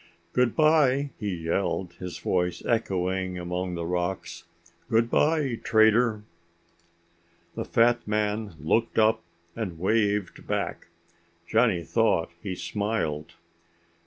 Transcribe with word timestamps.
"Goodbye," 0.33 1.11
he 1.19 1.31
yelled, 1.35 1.93
his 1.99 2.17
voice 2.17 2.65
echoing 2.65 3.37
among 3.37 3.75
the 3.75 3.85
rocks. 3.85 4.45
"Goodbye, 4.89 5.59
Trader." 5.63 6.23
The 7.53 7.65
fat 7.65 8.07
man 8.07 8.55
looked 8.59 8.97
up 8.97 9.21
and 9.55 9.77
waved 9.77 10.47
back. 10.47 10.87
Johnny 11.47 11.83
thought 11.83 12.31
he 12.41 12.55
smiled. 12.55 13.33